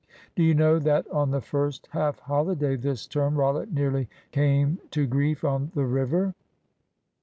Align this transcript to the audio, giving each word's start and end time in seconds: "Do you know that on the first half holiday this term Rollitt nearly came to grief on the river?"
"Do 0.35 0.41
you 0.41 0.55
know 0.55 0.79
that 0.79 1.07
on 1.11 1.29
the 1.29 1.41
first 1.41 1.87
half 1.91 2.21
holiday 2.21 2.75
this 2.75 3.05
term 3.05 3.35
Rollitt 3.35 3.71
nearly 3.71 4.09
came 4.31 4.79
to 4.89 5.05
grief 5.05 5.43
on 5.43 5.69
the 5.75 5.85
river?" 5.85 6.33